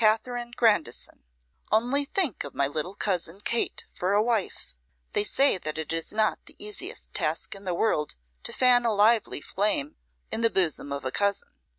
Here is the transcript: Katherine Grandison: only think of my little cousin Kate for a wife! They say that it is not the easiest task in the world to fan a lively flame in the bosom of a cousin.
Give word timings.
Katherine 0.01 0.49
Grandison: 0.55 1.27
only 1.71 2.05
think 2.05 2.43
of 2.43 2.55
my 2.55 2.65
little 2.65 2.95
cousin 2.95 3.39
Kate 3.39 3.83
for 3.93 4.13
a 4.13 4.23
wife! 4.23 4.73
They 5.13 5.23
say 5.23 5.59
that 5.59 5.77
it 5.77 5.93
is 5.93 6.11
not 6.11 6.39
the 6.47 6.55
easiest 6.57 7.13
task 7.13 7.53
in 7.53 7.65
the 7.65 7.75
world 7.75 8.15
to 8.41 8.51
fan 8.51 8.83
a 8.83 8.95
lively 8.95 9.41
flame 9.41 9.97
in 10.31 10.41
the 10.41 10.49
bosom 10.49 10.91
of 10.91 11.05
a 11.05 11.11
cousin. 11.11 11.49